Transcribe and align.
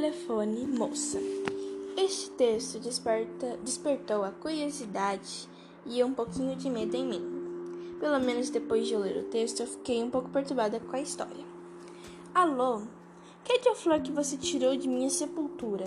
telefone, 0.00 0.66
moça. 0.66 1.18
Este 1.94 2.30
texto 2.30 2.78
desperta, 2.78 3.58
despertou 3.62 4.24
a 4.24 4.30
curiosidade 4.30 5.46
e 5.84 6.02
um 6.02 6.14
pouquinho 6.14 6.56
de 6.56 6.70
medo 6.70 6.96
em 6.96 7.04
mim. 7.06 7.96
Pelo 8.00 8.18
menos 8.18 8.48
depois 8.48 8.88
de 8.88 8.94
eu 8.94 9.00
ler 9.00 9.18
o 9.18 9.24
texto, 9.24 9.60
eu 9.60 9.66
fiquei 9.66 10.02
um 10.02 10.08
pouco 10.08 10.30
perturbada 10.30 10.80
com 10.80 10.96
a 10.96 11.02
história. 11.02 11.44
Alô? 12.34 12.80
É 13.46 13.70
a 13.70 13.74
flor 13.74 14.00
que 14.00 14.10
você 14.10 14.38
tirou 14.38 14.74
de 14.74 14.88
minha 14.88 15.10
sepultura? 15.10 15.84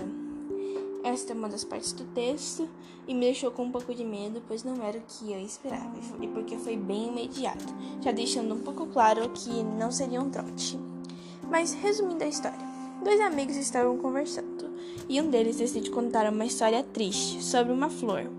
Esta 1.04 1.34
é 1.34 1.36
uma 1.36 1.50
das 1.50 1.64
partes 1.64 1.92
do 1.94 2.04
texto 2.14 2.70
e 3.08 3.16
me 3.16 3.22
deixou 3.22 3.50
com 3.50 3.64
um 3.64 3.72
pouco 3.72 3.96
de 3.96 4.06
medo, 4.06 4.44
pois 4.48 4.64
não 4.64 4.84
era 4.84 5.00
o 5.00 5.04
que 5.08 5.32
eu 5.32 5.40
esperava 5.40 5.98
e 6.22 6.28
porque 6.28 6.56
foi 6.58 6.78
bem 6.78 7.08
imediato, 7.08 7.74
já 8.00 8.12
deixando 8.12 8.54
um 8.54 8.60
pouco 8.60 8.86
claro 8.86 9.28
que 9.30 9.64
não 9.64 9.92
seria 9.92 10.22
um 10.22 10.30
trote. 10.30 10.78
Mas 11.50 11.74
resumindo 11.74 12.24
a 12.24 12.28
história. 12.28 12.73
Dois 13.04 13.20
amigos 13.20 13.58
estavam 13.58 13.98
conversando 13.98 14.72
e 15.10 15.20
um 15.20 15.30
deles 15.30 15.58
decide 15.58 15.92
contar 15.92 16.32
uma 16.32 16.46
história 16.46 16.82
triste 16.84 17.44
sobre 17.44 17.74
uma 17.74 17.90
flor. 17.90 18.30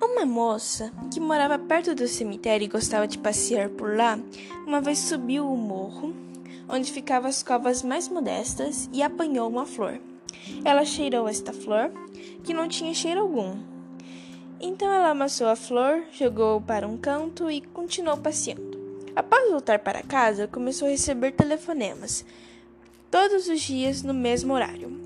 Uma 0.00 0.26
moça 0.26 0.92
que 1.12 1.18
morava 1.18 1.58
perto 1.58 1.94
do 1.94 2.06
cemitério 2.06 2.66
e 2.66 2.68
gostava 2.68 3.08
de 3.08 3.18
passear 3.18 3.70
por 3.70 3.96
lá, 3.96 4.20
uma 4.66 4.80
vez 4.80 4.98
subiu 4.98 5.50
o 5.50 5.56
morro 5.56 6.14
onde 6.68 6.92
ficavam 6.92 7.30
as 7.30 7.42
covas 7.42 7.82
mais 7.82 8.08
modestas 8.08 8.90
e 8.92 9.02
apanhou 9.02 9.48
uma 9.48 9.64
flor. 9.64 9.98
Ela 10.62 10.84
cheirou 10.84 11.26
esta 11.26 11.52
flor, 11.52 11.90
que 12.44 12.52
não 12.52 12.68
tinha 12.68 12.92
cheiro 12.92 13.20
algum. 13.20 13.56
Então 14.60 14.92
ela 14.92 15.10
amassou 15.10 15.46
a 15.46 15.56
flor, 15.56 16.02
jogou 16.12 16.60
para 16.60 16.86
um 16.86 16.98
canto 16.98 17.50
e 17.50 17.62
continuou 17.62 18.18
passeando. 18.18 18.76
Após 19.16 19.50
voltar 19.50 19.78
para 19.78 20.02
casa, 20.02 20.46
começou 20.46 20.86
a 20.86 20.90
receber 20.90 21.32
telefonemas 21.32 22.24
todos 23.10 23.48
os 23.48 23.60
dias 23.60 24.02
no 24.02 24.14
mesmo 24.14 24.52
horário. 24.54 24.98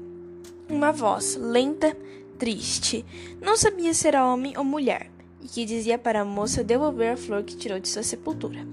Uma 0.69 0.93
voz 0.93 1.37
lenta, 1.37 1.97
triste, 2.39 3.05
não 3.41 3.57
sabia 3.57 3.95
se 3.95 4.09
era 4.09 4.27
homem 4.27 4.57
ou 4.57 4.65
mulher, 4.65 5.11
e 5.41 5.49
que 5.49 5.65
dizia 5.65 5.99
para 5.99 6.21
a 6.21 6.25
moça 6.25 6.65
devolver 6.65 7.13
a 7.13 7.17
flor 7.17 7.43
que 7.43 7.57
tirou 7.57 7.79
de 7.79 7.89
sua 7.89 8.03
sepultura. 8.03 8.67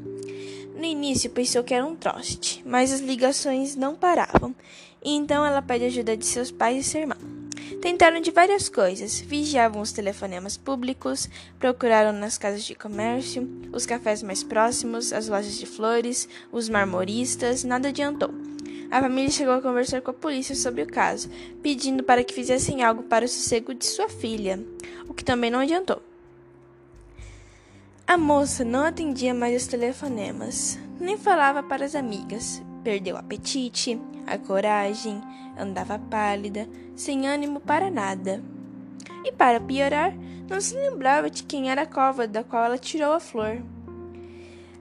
No 0.75 0.85
início 0.85 1.29
pensou 1.29 1.63
que 1.63 1.73
era 1.73 1.85
um 1.85 1.95
troste, 1.95 2.63
mas 2.65 2.93
as 2.93 3.01
ligações 3.01 3.75
não 3.75 3.95
paravam, 3.95 4.55
e 5.03 5.11
então 5.11 5.45
ela 5.45 5.61
pede 5.61 5.85
ajuda 5.85 6.15
de 6.15 6.25
seus 6.25 6.51
pais 6.51 6.85
e 6.85 6.89
seu 6.89 7.01
irmão. 7.01 7.38
Tentaram 7.81 8.19
de 8.19 8.31
várias 8.31 8.67
coisas, 8.67 9.19
vigiavam 9.19 9.81
os 9.81 9.91
telefonemas 9.91 10.57
públicos, 10.57 11.29
procuraram 11.59 12.11
nas 12.11 12.37
casas 12.37 12.63
de 12.63 12.75
comércio, 12.75 13.47
os 13.71 13.85
cafés 13.85 14.21
mais 14.23 14.43
próximos, 14.43 15.13
as 15.13 15.29
lojas 15.29 15.57
de 15.57 15.65
flores, 15.65 16.27
os 16.51 16.67
marmoristas, 16.67 17.63
nada 17.63 17.89
adiantou. 17.89 18.33
A 18.91 18.99
família 18.99 19.29
chegou 19.29 19.53
a 19.53 19.61
conversar 19.61 20.01
com 20.01 20.11
a 20.11 20.13
polícia 20.13 20.55
sobre 20.55 20.81
o 20.81 20.87
caso, 20.87 21.29
pedindo 21.61 22.03
para 22.03 22.23
que 22.23 22.33
fizessem 22.33 22.83
algo 22.83 23.03
para 23.03 23.25
o 23.25 23.27
sossego 23.27 23.73
de 23.73 23.85
sua 23.85 24.09
filha, 24.09 24.59
o 25.07 25.13
que 25.13 25.23
também 25.23 25.51
não 25.51 25.59
adiantou. 25.59 26.01
A 28.07 28.17
moça 28.17 28.65
não 28.65 28.83
atendia 28.83 29.33
mais 29.33 29.61
os 29.61 29.67
telefonemas, 29.67 30.79
nem 30.99 31.15
falava 31.15 31.61
para 31.61 31.85
as 31.85 31.93
amigas. 31.93 32.61
Perdeu 32.83 33.15
o 33.15 33.19
apetite, 33.19 33.99
a 34.25 34.37
coragem, 34.37 35.21
andava 35.57 35.99
pálida, 35.99 36.67
sem 36.95 37.27
ânimo 37.27 37.59
para 37.59 37.91
nada. 37.91 38.41
E 39.23 39.31
para 39.31 39.59
piorar, 39.59 40.13
não 40.49 40.59
se 40.59 40.75
lembrava 40.75 41.29
de 41.29 41.43
quem 41.43 41.69
era 41.69 41.81
a 41.83 41.85
cova 41.85 42.27
da 42.27 42.43
qual 42.43 42.65
ela 42.65 42.77
tirou 42.77 43.13
a 43.13 43.19
flor. 43.19 43.61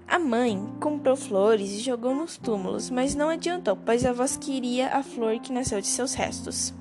A 0.06 0.18
mãe 0.18 0.58
comprou 0.80 1.14
flores 1.16 1.70
e 1.70 1.80
jogou 1.80 2.14
nos 2.14 2.38
túmulos, 2.38 2.88
mas 2.88 3.14
não 3.14 3.28
adiantou, 3.28 3.76
pois 3.76 4.06
a 4.06 4.12
voz 4.12 4.38
queria 4.38 4.88
a 4.88 5.02
flor 5.02 5.38
que 5.38 5.52
nasceu 5.52 5.80
de 5.82 5.86
seus 5.86 6.14
restos. 6.14 6.72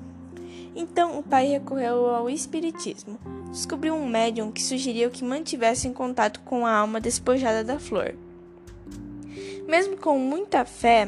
Então 0.74 1.18
o 1.18 1.22
pai 1.22 1.48
recorreu 1.48 2.06
ao 2.08 2.30
espiritismo. 2.30 3.18
Descobriu 3.50 3.94
um 3.94 4.08
médium 4.08 4.50
que 4.50 4.62
sugeriu 4.62 5.10
que 5.10 5.24
mantivesse 5.24 5.88
em 5.88 5.92
contato 5.92 6.40
com 6.40 6.64
a 6.64 6.74
alma 6.74 7.00
despojada 7.00 7.62
da 7.62 7.78
flor. 7.78 8.14
Mesmo 9.68 9.98
com 9.98 10.18
muita 10.18 10.64
fé, 10.64 11.06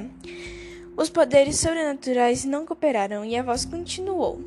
os 0.94 1.08
poderes 1.08 1.58
sobrenaturais 1.58 2.44
não 2.44 2.66
cooperaram 2.66 3.24
e 3.24 3.34
a 3.34 3.42
voz 3.42 3.64
continuou. 3.64 4.38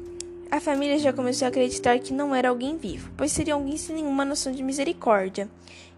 A 0.51 0.59
família 0.59 0.99
já 0.99 1.11
começou 1.11 1.47
a 1.47 1.49
acreditar 1.49 1.97
que 1.97 2.13
não 2.13 2.35
era 2.35 2.49
alguém 2.49 2.77
vivo, 2.77 3.09
pois 3.17 3.31
seria 3.31 3.55
alguém 3.55 3.75
sem 3.75 3.95
nenhuma 3.95 4.23
noção 4.23 4.53
de 4.53 4.61
misericórdia. 4.61 5.49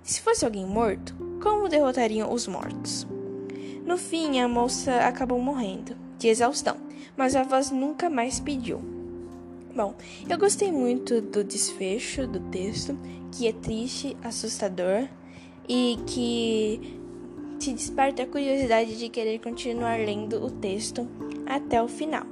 E 0.01 0.09
se 0.09 0.21
fosse 0.21 0.45
alguém 0.45 0.65
morto, 0.65 1.13
como 1.43 1.67
derrotariam 1.67 2.31
os 2.31 2.47
mortos? 2.47 3.05
No 3.85 3.97
fim, 3.97 4.39
a 4.39 4.47
moça 4.47 4.95
acabou 4.99 5.41
morrendo, 5.41 5.93
de 6.17 6.29
exaustão, 6.29 6.77
mas 7.17 7.35
a 7.35 7.43
voz 7.43 7.69
nunca 7.69 8.09
mais 8.09 8.39
pediu. 8.39 8.79
Bom, 9.75 9.93
eu 10.29 10.37
gostei 10.37 10.71
muito 10.71 11.19
do 11.19 11.43
desfecho 11.43 12.25
do 12.25 12.39
texto, 12.49 12.97
que 13.33 13.45
é 13.45 13.51
triste, 13.51 14.15
assustador 14.23 15.05
e 15.67 15.99
que 16.07 16.94
te 17.65 17.73
desperta 17.73 18.21
a 18.21 18.27
curiosidade 18.27 18.95
de 18.95 19.09
querer 19.09 19.39
continuar 19.39 19.97
lendo 19.97 20.45
o 20.45 20.51
texto 20.51 21.07
até 21.47 21.81
o 21.81 21.87
final. 21.87 22.23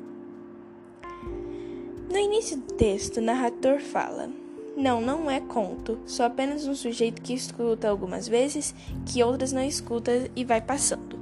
No 2.07 2.19
início 2.19 2.57
do 2.57 2.73
texto, 2.75 3.17
o 3.17 3.21
narrador 3.21 3.79
fala: 3.79 4.29
Não, 4.77 5.01
não 5.01 5.31
é 5.31 5.39
conto, 5.39 5.97
sou 6.05 6.23
apenas 6.23 6.67
um 6.67 6.75
sujeito 6.75 7.19
que 7.19 7.33
escuta 7.33 7.89
algumas 7.89 8.27
vezes, 8.27 8.75
que 9.07 9.23
outras 9.23 9.51
não 9.51 9.63
escuta 9.63 10.29
e 10.35 10.45
vai 10.45 10.61
passando. 10.61 11.17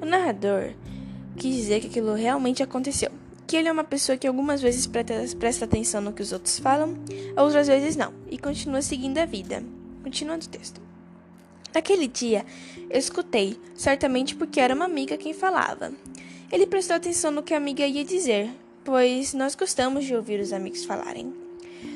O 0.00 0.06
narrador 0.06 0.74
quis 1.36 1.56
dizer 1.56 1.80
que 1.80 1.88
aquilo 1.88 2.14
realmente 2.14 2.62
aconteceu, 2.62 3.10
que 3.48 3.56
ele 3.56 3.66
é 3.66 3.72
uma 3.72 3.82
pessoa 3.82 4.16
que 4.16 4.28
algumas 4.28 4.62
vezes 4.62 4.86
presta 4.86 5.64
atenção 5.64 6.00
no 6.00 6.12
que 6.12 6.22
os 6.22 6.30
outros 6.30 6.60
falam, 6.60 6.94
outras 7.36 7.66
vezes 7.66 7.96
não, 7.96 8.12
e 8.30 8.38
continua 8.38 8.80
seguindo 8.80 9.18
a 9.18 9.26
vida. 9.26 9.60
Continuando 10.04 10.46
o 10.46 10.48
texto. 10.48 10.89
Naquele 11.74 12.08
dia, 12.08 12.44
eu 12.88 12.98
escutei, 12.98 13.56
certamente 13.74 14.34
porque 14.34 14.60
era 14.60 14.74
uma 14.74 14.84
amiga 14.84 15.16
quem 15.16 15.32
falava. 15.32 15.92
Ele 16.50 16.66
prestou 16.66 16.96
atenção 16.96 17.30
no 17.30 17.42
que 17.42 17.54
a 17.54 17.56
amiga 17.56 17.86
ia 17.86 18.04
dizer, 18.04 18.50
pois 18.84 19.32
nós 19.34 19.54
gostamos 19.54 20.04
de 20.04 20.16
ouvir 20.16 20.40
os 20.40 20.52
amigos 20.52 20.84
falarem. 20.84 21.32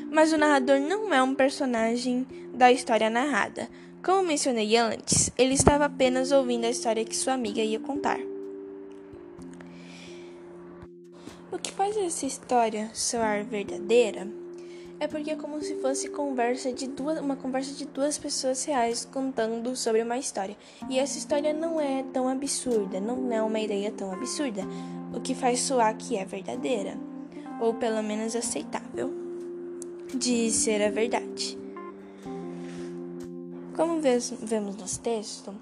Mas 0.09 0.31
o 0.31 0.37
narrador 0.37 0.79
não 0.79 1.13
é 1.13 1.21
um 1.21 1.35
personagem 1.35 2.25
da 2.53 2.71
história 2.71 3.09
narrada. 3.09 3.67
Como 4.01 4.23
mencionei 4.23 4.77
antes, 4.77 5.29
ele 5.37 5.53
estava 5.53 5.85
apenas 5.85 6.31
ouvindo 6.31 6.65
a 6.65 6.69
história 6.69 7.03
que 7.03 7.15
sua 7.15 7.33
amiga 7.33 7.61
ia 7.61 7.79
contar. 7.79 8.19
O 11.51 11.57
que 11.57 11.71
faz 11.71 11.97
essa 11.97 12.25
história 12.25 12.89
soar 12.93 13.43
verdadeira 13.43 14.44
é 15.05 15.07
porque 15.07 15.29
é 15.29 15.35
como 15.35 15.61
se 15.61 15.75
fosse 15.75 16.09
conversa 16.09 16.73
de 16.73 16.87
duas, 16.87 17.19
uma 17.19 17.35
conversa 17.35 17.71
de 17.73 17.85
duas 17.85 18.17
pessoas 18.17 18.65
reais 18.65 19.05
contando 19.05 19.75
sobre 19.75 20.01
uma 20.01 20.17
história. 20.17 20.57
E 20.89 20.97
essa 20.97 21.17
história 21.17 21.53
não 21.53 21.79
é 21.79 22.03
tão 22.11 22.27
absurda, 22.27 22.99
não 22.99 23.31
é 23.31 23.41
uma 23.41 23.59
ideia 23.59 23.91
tão 23.91 24.11
absurda, 24.11 24.63
o 25.13 25.21
que 25.21 25.35
faz 25.35 25.61
soar 25.61 25.95
que 25.95 26.17
é 26.17 26.25
verdadeira, 26.25 26.97
ou 27.61 27.75
pelo 27.75 28.01
menos 28.01 28.35
aceitável 28.35 29.13
de 30.13 30.51
ser 30.51 30.81
a 30.81 30.89
verdade. 30.89 31.55
Como 33.75 34.01
vemos 34.01 34.75
no 34.75 34.99
texto, 35.03 35.53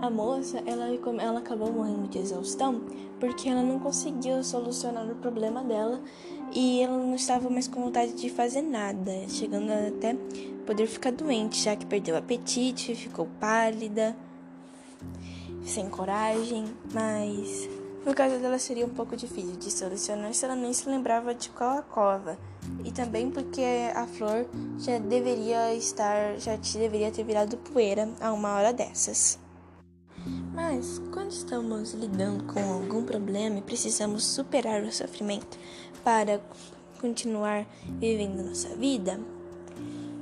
a 0.00 0.10
moça, 0.10 0.62
ela, 0.66 0.86
ela 1.20 1.38
acabou 1.38 1.72
morrendo 1.72 2.08
de 2.08 2.18
exaustão 2.18 2.82
porque 3.18 3.48
ela 3.48 3.62
não 3.62 3.78
conseguiu 3.78 4.42
solucionar 4.44 5.10
o 5.10 5.14
problema 5.16 5.62
dela 5.64 6.00
e 6.52 6.82
ela 6.82 6.96
não 6.96 7.14
estava 7.14 7.48
mais 7.48 7.66
com 7.66 7.82
vontade 7.82 8.12
de 8.12 8.30
fazer 8.30 8.62
nada, 8.62 9.12
chegando 9.28 9.70
até 9.70 10.14
poder 10.66 10.86
ficar 10.86 11.12
doente, 11.12 11.62
já 11.62 11.74
que 11.74 11.86
perdeu 11.86 12.14
o 12.14 12.18
apetite, 12.18 12.94
ficou 12.94 13.26
pálida, 13.40 14.16
sem 15.64 15.88
coragem, 15.88 16.64
mas 16.92 17.68
no 18.04 18.14
caso 18.14 18.38
dela 18.38 18.58
seria 18.58 18.86
um 18.86 18.90
pouco 18.90 19.16
difícil 19.16 19.56
de 19.56 19.70
solucionar 19.70 20.32
se 20.32 20.44
ela 20.44 20.54
nem 20.54 20.72
se 20.72 20.88
lembrava 20.88 21.34
de 21.34 21.50
qual 21.50 21.78
a 21.78 21.82
cova. 21.82 22.38
E 22.84 22.92
também 22.92 23.30
porque 23.30 23.62
a 23.94 24.06
flor 24.06 24.46
já 24.78 24.98
deveria 24.98 25.74
estar, 25.74 26.38
já 26.38 26.56
deveria 26.56 27.10
ter 27.10 27.24
virado 27.24 27.56
poeira 27.56 28.08
a 28.20 28.32
uma 28.32 28.54
hora 28.54 28.72
dessas. 28.72 29.38
Mas 30.56 31.02
quando 31.12 31.32
estamos 31.32 31.92
lidando 31.92 32.44
com 32.44 32.58
algum 32.72 33.04
problema 33.04 33.58
e 33.58 33.62
precisamos 33.62 34.24
superar 34.24 34.82
o 34.82 34.90
sofrimento 34.90 35.58
para 36.02 36.40
continuar 36.98 37.66
vivendo 38.00 38.42
nossa 38.42 38.74
vida, 38.74 39.20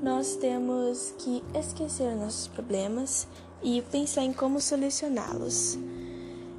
nós 0.02 0.34
temos 0.34 1.14
que 1.18 1.40
esquecer 1.54 2.16
nossos 2.16 2.48
problemas 2.48 3.28
e 3.62 3.80
pensar 3.92 4.24
em 4.24 4.32
como 4.32 4.60
solucioná-los. 4.60 5.78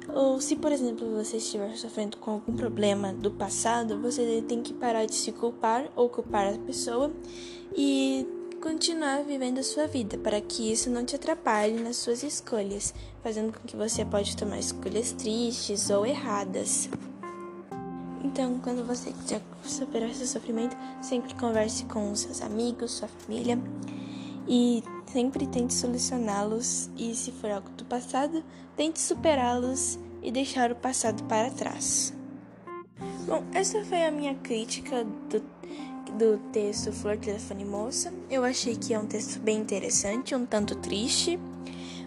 Ou 0.08 0.40
se, 0.40 0.56
por 0.56 0.72
exemplo, 0.72 1.14
você 1.14 1.36
estiver 1.36 1.76
sofrendo 1.76 2.16
com 2.16 2.30
algum 2.30 2.56
problema 2.56 3.12
do 3.12 3.30
passado, 3.30 4.00
você 4.00 4.42
tem 4.48 4.62
que 4.62 4.72
parar 4.72 5.04
de 5.04 5.14
se 5.14 5.32
culpar 5.32 5.90
ou 5.94 6.08
culpar 6.08 6.54
a 6.54 6.58
pessoa 6.58 7.12
e 7.76 8.26
continuar 8.66 9.22
vivendo 9.22 9.60
a 9.60 9.62
sua 9.62 9.86
vida, 9.86 10.18
para 10.18 10.40
que 10.40 10.72
isso 10.72 10.90
não 10.90 11.04
te 11.04 11.14
atrapalhe 11.14 11.80
nas 11.80 11.98
suas 11.98 12.24
escolhas, 12.24 12.92
fazendo 13.22 13.52
com 13.52 13.60
que 13.64 13.76
você 13.76 14.04
pode 14.04 14.36
tomar 14.36 14.58
escolhas 14.58 15.12
tristes 15.12 15.88
ou 15.88 16.04
erradas. 16.04 16.88
Então, 18.24 18.58
quando 18.58 18.84
você 18.84 19.12
quiser 19.12 19.40
superar 19.62 20.12
seu 20.12 20.26
sofrimento, 20.26 20.76
sempre 21.00 21.32
converse 21.36 21.84
com 21.84 22.12
seus 22.16 22.42
amigos, 22.42 22.90
sua 22.90 23.06
família 23.06 23.56
e 24.48 24.82
sempre 25.12 25.46
tente 25.46 25.72
solucioná-los. 25.72 26.90
E 26.96 27.14
se 27.14 27.30
for 27.30 27.52
algo 27.52 27.70
do 27.70 27.84
passado, 27.84 28.42
tente 28.76 29.00
superá-los 29.00 29.96
e 30.20 30.32
deixar 30.32 30.72
o 30.72 30.74
passado 30.74 31.22
para 31.28 31.52
trás. 31.52 32.12
Bom, 33.28 33.44
essa 33.54 33.84
foi 33.84 34.04
a 34.04 34.10
minha 34.10 34.34
crítica 34.34 35.04
do, 35.04 35.40
do 36.16 36.38
texto 36.50 36.92
Flor, 36.92 37.18
Telefone 37.18 37.64
Moça. 37.64 38.12
Eu 38.30 38.44
achei 38.44 38.74
que 38.74 38.94
é 38.94 38.98
um 38.98 39.06
texto 39.06 39.38
bem 39.38 39.58
interessante, 39.58 40.34
um 40.34 40.46
tanto 40.46 40.74
triste, 40.76 41.38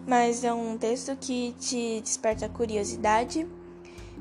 mas 0.08 0.44
é 0.44 0.52
um 0.52 0.78
texto 0.78 1.16
que 1.16 1.56
te 1.60 2.02
desperta 2.02 2.50
curiosidade 2.50 3.48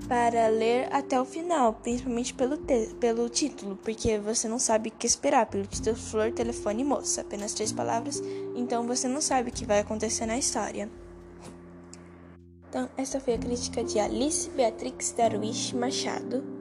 para 0.07 0.47
ler 0.49 0.93
até 0.93 1.21
o 1.21 1.25
final, 1.25 1.73
principalmente 1.73 2.33
pelo, 2.35 2.59
pelo 3.01 3.29
título, 3.29 3.77
porque 3.77 4.19
você 4.19 4.47
não 4.47 4.59
sabe 4.59 4.91
o 4.91 4.93
que 4.93 5.07
esperar 5.07 5.47
pelo 5.47 5.67
título 5.67 5.97
Flor, 5.97 6.33
Telefone 6.33 6.85
Moça, 6.85 7.23
apenas 7.23 7.55
três 7.55 7.73
palavras, 7.73 8.23
então 8.55 8.87
você 8.87 9.09
não 9.09 9.21
sabe 9.21 9.49
o 9.49 9.53
que 9.53 9.65
vai 9.65 9.81
acontecer 9.81 10.27
na 10.27 10.39
história. 10.39 10.89
Então, 12.69 12.89
essa 12.97 13.19
foi 13.19 13.35
a 13.35 13.39
crítica 13.39 13.83
de 13.83 13.99
Alice 13.99 14.51
Beatrix 14.51 15.13
Darwish 15.13 15.75
Machado. 15.75 16.58